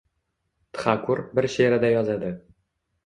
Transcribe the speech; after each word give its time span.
Txakur 0.77 1.21
bir 1.41 1.49
she’rida 1.57 1.93
yozadi: 1.93 2.33